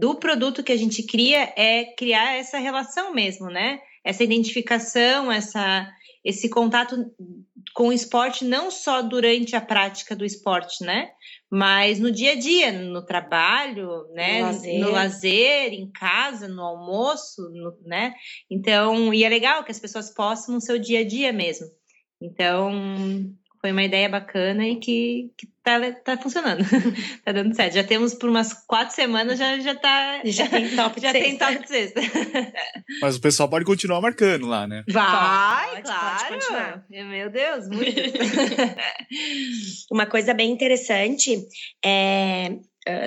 do 0.00 0.16
produto 0.16 0.64
que 0.64 0.72
a 0.72 0.76
gente 0.76 1.04
cria 1.04 1.52
é 1.56 1.84
criar 1.96 2.34
essa 2.34 2.58
relação 2.58 3.14
mesmo, 3.14 3.46
né? 3.46 3.78
Essa 4.06 4.22
identificação, 4.22 5.32
essa, 5.32 5.92
esse 6.24 6.48
contato 6.48 7.12
com 7.74 7.88
o 7.88 7.92
esporte 7.92 8.44
não 8.44 8.70
só 8.70 9.02
durante 9.02 9.56
a 9.56 9.60
prática 9.60 10.14
do 10.14 10.24
esporte, 10.24 10.84
né? 10.84 11.10
Mas 11.50 11.98
no 11.98 12.10
dia 12.10 12.32
a 12.32 12.34
dia, 12.36 12.72
no 12.72 13.04
trabalho, 13.04 14.06
né? 14.14 14.38
No 14.38 14.46
lazer, 14.46 14.80
no 14.80 14.90
lazer 14.92 15.72
em 15.72 15.90
casa, 15.90 16.46
no 16.46 16.62
almoço, 16.62 17.42
no, 17.50 17.76
né? 17.84 18.14
Então, 18.48 19.12
e 19.12 19.24
é 19.24 19.28
legal 19.28 19.64
que 19.64 19.72
as 19.72 19.80
pessoas 19.80 20.08
possam 20.14 20.54
no 20.54 20.60
seu 20.60 20.78
dia 20.78 21.00
a 21.00 21.04
dia 21.04 21.32
mesmo. 21.32 21.66
Então, 22.22 22.72
foi 23.66 23.72
uma 23.72 23.82
ideia 23.82 24.08
bacana 24.08 24.64
e 24.64 24.76
que, 24.76 25.32
que 25.36 25.48
tá, 25.60 25.80
tá 26.04 26.16
funcionando. 26.16 26.62
tá 27.24 27.32
dando 27.32 27.52
certo. 27.52 27.74
Já 27.74 27.82
temos 27.82 28.14
por 28.14 28.30
umas 28.30 28.52
quatro 28.64 28.94
semanas, 28.94 29.40
já, 29.40 29.58
já 29.58 29.74
tá. 29.74 30.20
Já 30.24 30.48
tem 30.48 30.76
top 30.76 31.00
Já 31.02 31.10
tem 31.12 31.36
top 31.36 31.58
de 31.58 31.68
sexta. 31.68 32.00
Mas 33.02 33.16
o 33.16 33.20
pessoal 33.20 33.48
pode 33.48 33.64
continuar 33.64 34.00
marcando 34.00 34.46
lá, 34.46 34.68
né? 34.68 34.84
Vai, 34.88 35.70
pode, 35.70 35.82
claro. 35.82 36.18
Pode 36.18 36.34
continuar. 36.34 36.84
Meu 36.88 37.28
Deus, 37.28 37.66
muito. 37.68 38.00
uma 39.90 40.06
coisa 40.06 40.32
bem 40.32 40.52
interessante 40.52 41.44
é 41.84 42.52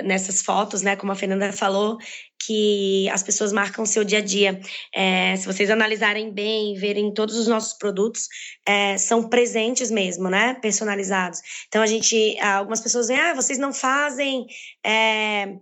nessas 0.03 0.41
fotos, 0.41 0.81
né, 0.81 0.95
como 0.95 1.11
a 1.11 1.15
Fernanda 1.15 1.51
falou, 1.53 1.97
que 2.45 3.09
as 3.09 3.21
pessoas 3.21 3.51
marcam 3.51 3.83
o 3.83 3.87
seu 3.87 4.03
dia 4.03 4.19
a 4.19 4.21
dia. 4.21 4.59
É, 4.93 5.35
se 5.35 5.45
vocês 5.45 5.69
analisarem 5.69 6.31
bem, 6.31 6.75
verem 6.75 7.13
todos 7.13 7.37
os 7.37 7.47
nossos 7.47 7.73
produtos, 7.73 8.27
é, 8.65 8.97
são 8.97 9.29
presentes 9.29 9.91
mesmo, 9.91 10.29
né? 10.29 10.55
Personalizados. 10.55 11.39
Então 11.67 11.81
a 11.81 11.87
gente, 11.87 12.39
algumas 12.39 12.81
pessoas 12.81 13.07
veem, 13.07 13.19
ah, 13.19 13.33
vocês 13.33 13.59
não 13.59 13.73
fazem. 13.73 14.45
É, 14.85 15.55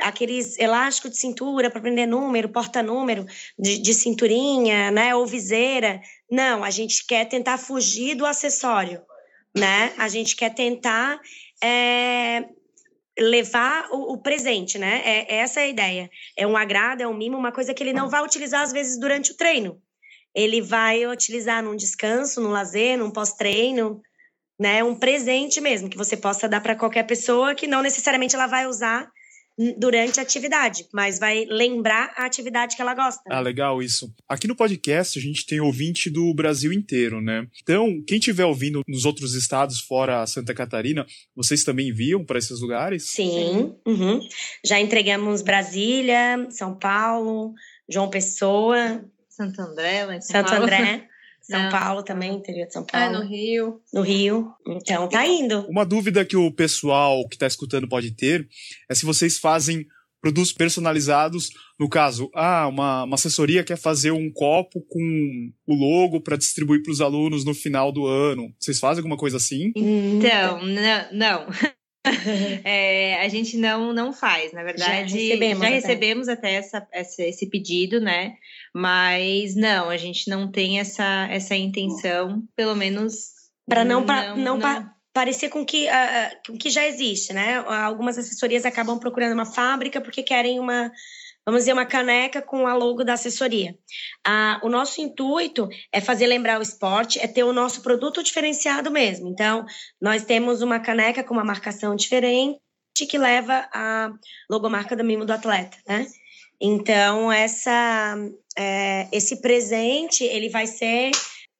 aqueles 0.00 0.58
elásticos 0.58 1.10
de 1.10 1.18
cintura 1.18 1.70
para 1.70 1.80
prender 1.80 2.08
número, 2.08 2.48
porta-número 2.48 3.26
de, 3.58 3.78
de, 3.78 3.92
cinturinha, 3.92 4.90
né, 4.90 5.14
ou 5.14 5.26
viseira. 5.26 6.00
Não, 6.30 6.64
a 6.64 6.70
gente 6.70 7.06
quer 7.06 7.26
tentar 7.26 7.58
fugir 7.58 8.14
do 8.14 8.24
acessório, 8.24 9.02
né? 9.54 9.92
A 9.98 10.08
gente 10.08 10.34
quer 10.34 10.54
tentar 10.54 11.20
é, 11.62 12.46
levar 13.18 13.88
o, 13.90 14.14
o, 14.14 14.18
presente, 14.18 14.78
né? 14.78 15.02
É, 15.04 15.34
é, 15.34 15.38
essa 15.38 15.60
é 15.60 15.64
a 15.64 15.68
ideia. 15.68 16.10
É 16.36 16.46
um 16.46 16.56
agrado, 16.56 17.02
é 17.02 17.08
um 17.08 17.14
mimo, 17.14 17.36
uma 17.36 17.52
coisa 17.52 17.74
que 17.74 17.82
ele 17.82 17.92
não 17.92 18.08
vai 18.08 18.22
utilizar 18.22 18.62
às 18.62 18.72
vezes 18.72 18.98
durante 18.98 19.32
o 19.32 19.36
treino. 19.36 19.80
Ele 20.34 20.60
vai 20.60 21.06
utilizar 21.06 21.62
num 21.62 21.76
descanso, 21.76 22.40
num 22.40 22.50
lazer, 22.50 22.96
num 22.98 23.10
pós-treino, 23.10 24.00
né? 24.58 24.82
Um 24.82 24.94
presente 24.94 25.60
mesmo 25.60 25.90
que 25.90 25.96
você 25.96 26.16
possa 26.16 26.48
dar 26.48 26.60
para 26.60 26.76
qualquer 26.76 27.02
pessoa 27.02 27.54
que 27.54 27.66
não 27.66 27.82
necessariamente 27.82 28.34
ela 28.34 28.46
vai 28.46 28.66
usar 28.66 29.10
durante 29.78 30.18
a 30.18 30.22
atividade, 30.22 30.86
mas 30.92 31.18
vai 31.18 31.44
lembrar 31.48 32.12
a 32.16 32.24
atividade 32.24 32.74
que 32.74 32.82
ela 32.82 32.94
gosta. 32.94 33.22
Ah, 33.30 33.40
legal 33.40 33.82
isso. 33.82 34.12
Aqui 34.28 34.48
no 34.48 34.56
podcast 34.56 35.18
a 35.18 35.22
gente 35.22 35.46
tem 35.46 35.60
ouvinte 35.60 36.08
do 36.10 36.32
Brasil 36.34 36.72
inteiro, 36.72 37.20
né? 37.20 37.46
Então, 37.62 38.02
quem 38.06 38.18
estiver 38.18 38.44
ouvindo 38.44 38.82
nos 38.88 39.04
outros 39.04 39.34
estados 39.34 39.80
fora 39.80 40.26
Santa 40.26 40.54
Catarina, 40.54 41.06
vocês 41.36 41.64
também 41.64 41.88
enviam 41.88 42.24
para 42.24 42.38
esses 42.38 42.60
lugares? 42.60 43.10
Sim. 43.10 43.74
Uhum. 43.86 44.20
Já 44.64 44.80
entregamos 44.80 45.42
Brasília, 45.42 46.46
São 46.50 46.78
Paulo, 46.78 47.52
João 47.88 48.08
Pessoa. 48.08 49.04
Santo 49.28 49.60
André, 49.62 50.04
lá 50.04 50.16
em 50.16 50.20
São 50.20 50.36
Santo 50.36 50.50
Paulo. 50.50 50.64
André. 50.64 51.08
São 51.42 51.62
não. 51.62 51.70
Paulo 51.70 52.02
também, 52.02 52.34
interior 52.34 52.66
de 52.66 52.72
São 52.72 52.82
ah, 52.82 52.92
Paulo. 52.92 53.16
É, 53.16 53.18
no 53.18 53.24
Rio. 53.26 53.80
No 53.92 54.02
Rio. 54.02 54.52
Então 54.66 55.08
tá 55.08 55.26
indo. 55.26 55.66
Uma 55.68 55.84
dúvida 55.84 56.24
que 56.24 56.36
o 56.36 56.50
pessoal 56.52 57.26
que 57.28 57.34
está 57.34 57.46
escutando 57.46 57.88
pode 57.88 58.12
ter 58.12 58.48
é 58.88 58.94
se 58.94 59.04
vocês 59.04 59.38
fazem 59.38 59.86
produtos 60.22 60.52
personalizados. 60.52 61.50
No 61.78 61.88
caso, 61.88 62.30
ah, 62.32 62.68
uma, 62.68 63.02
uma 63.02 63.16
assessoria 63.16 63.64
quer 63.64 63.76
fazer 63.76 64.12
um 64.12 64.30
copo 64.30 64.80
com 64.88 65.50
o 65.66 65.74
logo 65.74 66.20
para 66.20 66.36
distribuir 66.36 66.82
para 66.82 66.92
os 66.92 67.00
alunos 67.00 67.44
no 67.44 67.52
final 67.52 67.90
do 67.90 68.06
ano. 68.06 68.54
Vocês 68.58 68.78
fazem 68.78 69.00
alguma 69.00 69.16
coisa 69.16 69.36
assim? 69.36 69.72
Então, 69.74 70.64
não. 70.64 71.12
não. 71.12 71.46
é, 72.64 73.20
a 73.24 73.28
gente 73.28 73.56
não 73.56 73.92
não 73.92 74.12
faz, 74.12 74.52
na 74.52 74.62
verdade. 74.62 75.10
Já 75.10 75.16
recebemos, 75.16 75.62
já 75.62 75.68
recebemos 75.70 76.28
até, 76.28 76.54
essa, 76.54 76.86
essa, 76.90 77.22
esse 77.22 77.46
pedido, 77.46 78.00
né? 78.00 78.36
Mas 78.74 79.54
não, 79.54 79.88
a 79.88 79.96
gente 79.96 80.28
não 80.28 80.50
tem 80.50 80.80
essa, 80.80 81.28
essa 81.30 81.54
intenção, 81.54 82.42
pelo 82.56 82.74
menos. 82.74 83.32
Para 83.68 83.84
não, 83.84 84.04
não, 84.04 84.36
não, 84.36 84.58
não 84.58 84.90
parecer 85.12 85.48
com 85.48 85.64
que, 85.64 85.86
uh, 85.86 86.36
com 86.46 86.56
que 86.56 86.70
já 86.70 86.86
existe, 86.86 87.32
né? 87.32 87.58
Algumas 87.58 88.18
assessorias 88.18 88.64
acabam 88.64 88.98
procurando 88.98 89.34
uma 89.34 89.46
fábrica 89.46 90.00
porque 90.00 90.22
querem 90.22 90.58
uma 90.58 90.90
vamos 91.44 91.62
dizer, 91.62 91.72
uma 91.72 91.86
caneca 91.86 92.40
com 92.40 92.66
a 92.66 92.74
logo 92.74 93.04
da 93.04 93.14
assessoria. 93.14 93.76
Ah, 94.24 94.60
o 94.62 94.68
nosso 94.68 95.00
intuito 95.00 95.68
é 95.92 96.00
fazer 96.00 96.26
lembrar 96.26 96.58
o 96.58 96.62
esporte, 96.62 97.18
é 97.18 97.26
ter 97.26 97.42
o 97.42 97.52
nosso 97.52 97.82
produto 97.82 98.22
diferenciado 98.22 98.90
mesmo. 98.90 99.28
Então, 99.28 99.64
nós 100.00 100.24
temos 100.24 100.62
uma 100.62 100.80
caneca 100.80 101.24
com 101.24 101.34
uma 101.34 101.44
marcação 101.44 101.96
diferente 101.96 102.60
que 103.08 103.18
leva 103.18 103.68
a 103.72 104.10
logomarca 104.50 104.94
do 104.94 105.04
mimo 105.04 105.24
do 105.24 105.32
atleta, 105.32 105.76
né? 105.86 106.06
Então, 106.60 107.32
essa, 107.32 108.16
é, 108.56 109.08
esse 109.10 109.40
presente, 109.40 110.22
ele 110.22 110.48
vai 110.48 110.66
ser 110.66 111.10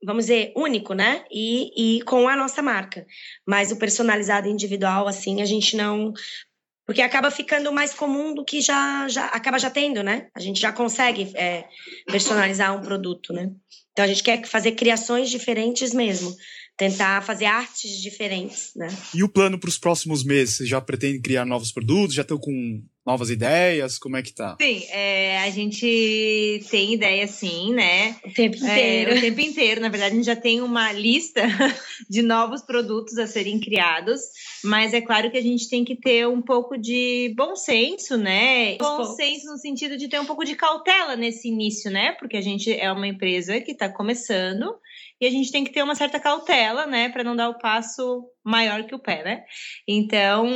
vamos 0.05 0.25
dizer, 0.25 0.53
único, 0.57 0.95
né? 0.95 1.25
E, 1.31 1.99
e 1.99 2.03
com 2.03 2.29
a 2.29 2.37
nossa 2.37 2.61
marca. 2.61 3.07
Mas 3.47 3.71
o 3.71 3.77
personalizado 3.77 4.49
individual, 4.49 5.07
assim, 5.07 5.41
a 5.41 5.45
gente 5.45 5.77
não 5.77 6.13
porque 6.93 7.01
acaba 7.01 7.31
ficando 7.31 7.73
mais 7.73 7.95
comum 7.95 8.35
do 8.35 8.45
que 8.45 8.61
já, 8.61 9.09
já 9.09 9.25
acaba 9.29 9.59
já 9.59 9.71
tendo, 9.71 10.03
né? 10.03 10.27
A 10.35 10.41
gente 10.41 10.61
já 10.61 10.71
consegue 10.71 11.33
é, 11.35 11.65
personalizar 12.05 12.79
um 12.79 12.83
produto, 12.83 13.33
né? 13.33 13.51
Então 13.93 14.05
a 14.05 14.09
gente 14.09 14.23
quer 14.23 14.45
fazer 14.45 14.73
criações 14.73 15.31
diferentes 15.31 15.95
mesmo, 15.95 16.37
tentar 16.77 17.23
fazer 17.23 17.47
artes 17.47 17.99
diferentes, 17.99 18.73
né? 18.77 18.89
E 19.15 19.25
o 19.25 19.29
plano 19.29 19.59
para 19.59 19.71
os 19.71 19.79
próximos 19.79 20.23
meses? 20.23 20.57
Você 20.57 20.67
já 20.67 20.83
pretende 20.83 21.19
criar 21.23 21.47
novos 21.47 21.73
produtos? 21.73 22.15
Já 22.15 22.21
estão 22.21 22.37
com 22.37 22.85
novas 23.05 23.31
ideias? 23.31 23.99
Como 23.99 24.17
é 24.17 24.23
que 24.23 24.33
tá? 24.33 24.57
Sim, 24.61 24.85
é, 24.91 25.39
a 25.41 25.51
gente 25.51 26.65
tem 26.71 26.95
ideia 26.95 27.27
sim, 27.27 27.73
né? 27.75 28.17
O 28.25 28.33
tempo 28.33 28.57
inteiro. 28.57 29.11
É, 29.13 29.19
o 29.19 29.21
tempo 29.21 29.41
inteiro. 29.41 29.81
Na 29.81 29.89
verdade, 29.89 30.13
a 30.13 30.17
gente 30.17 30.27
já 30.27 30.37
tem 30.37 30.61
uma 30.61 30.93
lista 30.93 31.43
de 32.09 32.23
novos 32.23 32.63
produtos 32.63 33.19
a 33.19 33.27
serem 33.27 33.61
criados, 33.61 34.21
mas 34.65 34.95
é 34.95 35.01
claro 35.01 35.31
que 35.31 35.39
a 35.39 35.43
gente 35.43 35.69
tem 35.69 35.85
que 35.85 35.97
ter 35.97 36.27
um 36.29 36.41
pouco 36.41 36.79
de 36.79 37.35
bom 37.37 37.57
senso, 37.57 38.17
né? 38.17 38.77
Bom 38.77 39.05
senso 39.05 39.47
no 39.47 39.59
sentido 39.59 39.97
de 39.97 40.09
ter 40.09 40.21
um 40.21 40.27
pouco 40.27 40.45
de 40.45 40.55
cautela 40.55 41.17
nesse 41.17 41.49
início, 41.49 41.91
né? 41.91 42.13
Porque 42.13 42.37
a 42.37 42.43
gente 42.43 42.73
é 42.73 42.91
uma 42.93 43.07
empresa 43.07 43.61
que 43.61 43.73
está 43.73 43.89
começando 43.89 44.75
e 45.23 45.27
a 45.27 45.31
gente 45.31 45.53
tem 45.53 45.63
que 45.63 45.71
ter 45.71 45.85
uma 45.85 45.95
certa 45.95 46.19
cautela, 46.19 46.85
né, 46.85 47.09
para 47.09 47.23
não 47.23 47.37
dar 47.37 47.49
o 47.49 47.57
passo 47.57 48.25
maior 48.45 48.85
que 48.85 48.95
o 48.95 48.99
pé, 48.99 49.23
né? 49.23 49.45
Então, 49.87 50.47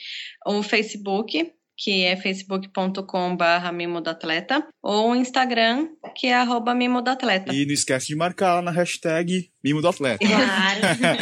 o 0.46 0.62
Facebook, 0.62 1.50
que 1.78 2.04
é 2.04 2.18
facebook.com.br 2.18 3.72
mimodatleta, 3.74 4.68
ou 4.84 5.12
o 5.12 5.16
Instagram, 5.16 5.88
que 6.16 6.28
é 6.28 6.34
arroba 6.34 6.76
mimodatleta. 6.76 7.54
E 7.54 7.66
não 7.66 7.74
esquece 7.74 8.08
de 8.08 8.16
marcar 8.16 8.56
lá 8.56 8.62
na 8.62 8.72
hashtag 8.72 9.50
mimodatleta. 9.64 10.28
Claro. 10.28 10.82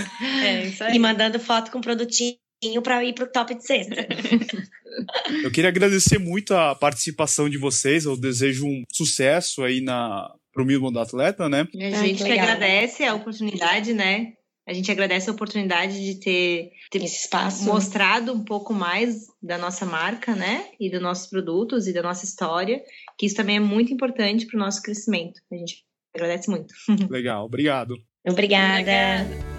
é 0.43 0.65
isso 0.65 0.83
aí. 0.83 0.95
E 0.95 0.99
mandando 0.99 1.39
foto 1.39 1.69
com 1.71 1.79
produtinho 1.79 2.35
para 2.83 3.03
ir 3.03 3.13
para 3.13 3.25
o 3.25 3.31
top 3.31 3.55
de 3.55 3.65
sexta. 3.65 3.95
Eu 5.43 5.51
queria 5.51 5.69
agradecer 5.69 6.17
muito 6.17 6.53
a 6.53 6.75
participação 6.75 7.49
de 7.49 7.57
vocês. 7.57 8.05
Eu 8.05 8.17
desejo 8.17 8.65
um 8.65 8.83
sucesso 8.91 9.63
aí 9.63 9.81
na 9.81 10.29
pro 10.51 10.65
Mimo 10.65 10.91
do 10.91 10.99
Atleta, 10.99 11.47
né? 11.47 11.67
A 11.75 12.03
gente 12.03 12.23
que 12.23 12.31
agradece 12.31 13.03
a 13.03 13.13
oportunidade, 13.13 13.93
né? 13.93 14.33
A 14.67 14.73
gente 14.73 14.91
agradece 14.91 15.29
a 15.29 15.33
oportunidade 15.33 15.99
de 15.99 16.19
ter, 16.19 16.71
ter 16.91 17.03
esse 17.03 17.21
espaço 17.21 17.65
mostrado 17.65 18.31
um 18.33 18.43
pouco 18.43 18.73
mais 18.73 19.25
da 19.41 19.57
nossa 19.57 19.85
marca, 19.85 20.35
né? 20.35 20.65
E 20.79 20.91
dos 20.91 21.01
nossos 21.01 21.27
produtos 21.27 21.87
e 21.87 21.93
da 21.93 22.03
nossa 22.03 22.25
história, 22.25 22.79
que 23.17 23.25
isso 23.25 23.35
também 23.35 23.57
é 23.57 23.59
muito 23.59 23.91
importante 23.91 24.45
para 24.45 24.57
o 24.57 24.59
nosso 24.59 24.81
crescimento. 24.81 25.39
A 25.51 25.55
gente 25.55 25.83
agradece 26.13 26.49
muito. 26.49 26.73
Legal, 27.09 27.45
obrigado. 27.45 27.95
Obrigada. 28.27 28.81
Obrigada. 28.81 29.58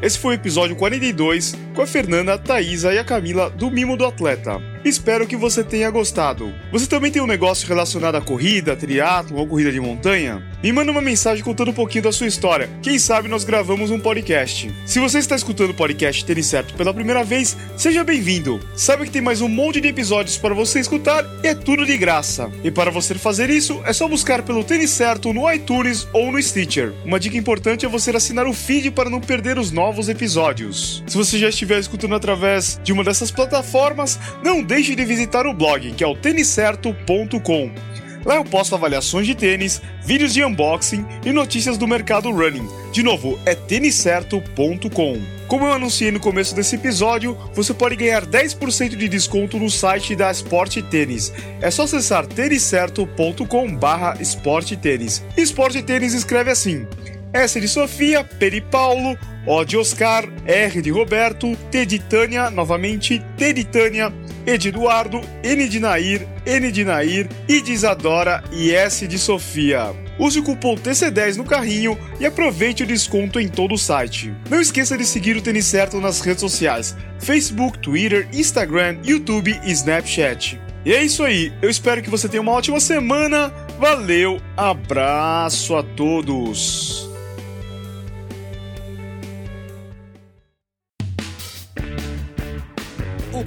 Esse 0.00 0.16
foi 0.16 0.34
o 0.34 0.38
episódio 0.38 0.76
42 0.76 1.56
com 1.74 1.82
a 1.82 1.86
Fernanda, 1.86 2.34
a 2.34 2.38
Thaisa 2.38 2.94
e 2.94 2.98
a 2.98 3.04
Camila 3.04 3.50
do 3.50 3.68
Mimo 3.68 3.96
do 3.96 4.06
Atleta. 4.06 4.60
Espero 4.88 5.26
que 5.26 5.36
você 5.36 5.62
tenha 5.62 5.90
gostado. 5.90 6.50
Você 6.72 6.86
também 6.86 7.12
tem 7.12 7.20
um 7.20 7.26
negócio 7.26 7.68
relacionado 7.68 8.14
à 8.14 8.22
corrida, 8.22 8.74
triatlo 8.74 9.36
ou 9.36 9.46
corrida 9.46 9.70
de 9.70 9.78
montanha? 9.78 10.42
Me 10.62 10.72
manda 10.72 10.90
uma 10.90 11.02
mensagem 11.02 11.44
contando 11.44 11.70
um 11.70 11.74
pouquinho 11.74 12.04
da 12.04 12.10
sua 12.10 12.26
história. 12.26 12.70
Quem 12.82 12.98
sabe 12.98 13.28
nós 13.28 13.44
gravamos 13.44 13.90
um 13.90 14.00
podcast. 14.00 14.74
Se 14.86 14.98
você 14.98 15.18
está 15.18 15.36
escutando 15.36 15.70
o 15.70 15.74
podcast 15.74 16.24
Tênis 16.24 16.46
Certo 16.46 16.72
pela 16.74 16.94
primeira 16.94 17.22
vez, 17.22 17.54
seja 17.76 18.02
bem-vindo. 18.02 18.58
Sabe 18.74 19.04
que 19.04 19.10
tem 19.10 19.20
mais 19.20 19.42
um 19.42 19.48
monte 19.48 19.78
de 19.78 19.88
episódios 19.88 20.38
para 20.38 20.54
você 20.54 20.80
escutar 20.80 21.22
e 21.44 21.48
é 21.48 21.54
tudo 21.54 21.84
de 21.84 21.96
graça. 21.98 22.50
E 22.64 22.70
para 22.70 22.90
você 22.90 23.14
fazer 23.14 23.50
isso, 23.50 23.82
é 23.84 23.92
só 23.92 24.08
buscar 24.08 24.42
pelo 24.42 24.64
Tênis 24.64 24.90
Certo 24.90 25.34
no 25.34 25.52
iTunes 25.52 26.08
ou 26.14 26.32
no 26.32 26.42
Stitcher. 26.42 26.94
Uma 27.04 27.20
dica 27.20 27.36
importante 27.36 27.84
é 27.84 27.88
você 27.88 28.10
assinar 28.10 28.46
o 28.46 28.54
feed 28.54 28.90
para 28.90 29.10
não 29.10 29.20
perder 29.20 29.58
os 29.58 29.70
novos 29.70 30.08
episódios. 30.08 31.04
Se 31.06 31.16
você 31.16 31.38
já 31.38 31.50
estiver 31.50 31.78
escutando 31.78 32.14
através 32.14 32.80
de 32.82 32.92
uma 32.92 33.04
dessas 33.04 33.30
plataformas, 33.30 34.18
não 34.42 34.62
deixe 34.62 34.77
de 34.86 35.04
visitar 35.04 35.46
o 35.46 35.54
blog, 35.54 35.92
que 35.92 36.04
é 36.04 36.06
o 36.06 36.16
têniscerto.com. 36.16 37.72
Lá 38.24 38.36
eu 38.36 38.44
posto 38.44 38.74
avaliações 38.74 39.26
de 39.26 39.34
tênis, 39.34 39.80
vídeos 40.04 40.34
de 40.34 40.44
unboxing 40.44 41.04
e 41.24 41.32
notícias 41.32 41.78
do 41.78 41.88
mercado 41.88 42.30
running. 42.30 42.68
De 42.92 43.02
novo, 43.02 43.38
é 43.46 43.54
têniscerto.com. 43.54 45.20
Como 45.46 45.64
eu 45.64 45.72
anunciei 45.72 46.10
no 46.10 46.20
começo 46.20 46.54
desse 46.54 46.76
episódio, 46.76 47.36
você 47.54 47.72
pode 47.72 47.96
ganhar 47.96 48.26
10% 48.26 48.96
de 48.96 49.08
desconto 49.08 49.58
no 49.58 49.70
site 49.70 50.14
da 50.14 50.30
Sport 50.30 50.82
Tênis. 50.90 51.32
É 51.62 51.70
só 51.70 51.84
acessar 51.84 52.26
têniscerto.com/barra 52.26 54.18
Sport 54.20 54.76
Tênis. 54.76 55.24
Sport 55.36 55.80
Tênis 55.82 56.12
escreve 56.12 56.50
assim: 56.50 56.86
S 57.32 57.60
de 57.60 57.68
Sofia, 57.68 58.24
P 58.24 58.50
de 58.50 58.60
Paulo, 58.60 59.18
O 59.46 59.64
de 59.64 59.76
Oscar, 59.76 60.28
R 60.46 60.82
de 60.82 60.90
Roberto, 60.90 61.56
T 61.70 61.84
de 61.84 61.98
Tânia, 61.98 62.50
novamente 62.50 63.22
T 63.36 63.52
de 63.52 63.64
Tânia, 63.64 64.12
E 64.46 64.56
de 64.56 64.68
Eduardo, 64.68 65.20
N 65.42 65.68
de 65.68 65.80
Nair, 65.80 66.26
N 66.46 66.72
de 66.72 66.84
Nair, 66.84 67.28
I 67.48 67.60
de 67.60 67.72
Isadora 67.72 68.42
e 68.52 68.72
S 68.74 69.06
de 69.06 69.18
Sofia. 69.18 69.94
Use 70.18 70.38
o 70.40 70.42
cupom 70.42 70.74
TC10 70.74 71.36
no 71.36 71.44
carrinho 71.44 71.96
e 72.18 72.26
aproveite 72.26 72.82
o 72.82 72.86
desconto 72.86 73.38
em 73.38 73.48
todo 73.48 73.74
o 73.74 73.78
site. 73.78 74.34
Não 74.50 74.60
esqueça 74.60 74.98
de 74.98 75.06
seguir 75.06 75.36
o 75.36 75.40
Tênis 75.40 75.66
Certo 75.66 76.00
nas 76.00 76.20
redes 76.20 76.40
sociais: 76.40 76.96
Facebook, 77.20 77.78
Twitter, 77.78 78.28
Instagram, 78.32 78.98
YouTube 79.04 79.58
e 79.64 79.70
Snapchat. 79.70 80.60
E 80.84 80.92
é 80.92 81.02
isso 81.02 81.22
aí, 81.22 81.52
eu 81.60 81.68
espero 81.68 82.02
que 82.02 82.10
você 82.10 82.28
tenha 82.28 82.40
uma 82.40 82.52
ótima 82.52 82.80
semana. 82.80 83.52
Valeu, 83.78 84.40
abraço 84.56 85.76
a 85.76 85.82
todos! 85.82 87.07